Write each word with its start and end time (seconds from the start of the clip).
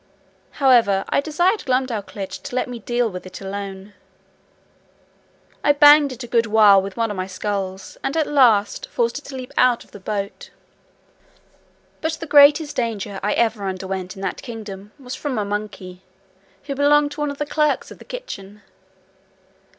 However, 0.53 1.05
I 1.09 1.21
desired 1.21 1.63
Glumdalclitch 1.67 2.41
to 2.41 2.55
let 2.55 2.67
me 2.67 2.79
deal 2.79 3.07
with 3.07 3.23
it 3.27 3.39
alone. 3.39 3.93
I 5.63 5.73
banged 5.73 6.11
it 6.11 6.23
a 6.23 6.27
good 6.27 6.47
while 6.47 6.81
with 6.81 6.97
one 6.97 7.11
of 7.11 7.17
my 7.17 7.27
sculls, 7.27 7.99
and 8.03 8.17
at 8.17 8.25
last 8.25 8.89
forced 8.89 9.19
it 9.19 9.25
to 9.25 9.35
leap 9.35 9.53
out 9.57 9.83
of 9.83 9.91
the 9.91 9.99
boat. 9.99 10.49
But 12.01 12.13
the 12.13 12.25
greatest 12.25 12.75
danger 12.75 13.19
I 13.21 13.33
ever 13.33 13.63
underwent 13.67 14.15
in 14.15 14.23
that 14.23 14.41
kingdom, 14.41 14.91
was 14.97 15.13
from 15.13 15.37
a 15.37 15.45
monkey, 15.45 16.01
who 16.63 16.73
belonged 16.73 17.11
to 17.11 17.19
one 17.21 17.29
of 17.29 17.37
the 17.37 17.45
clerks 17.45 17.91
of 17.91 17.99
the 17.99 18.03
kitchen. 18.05 18.63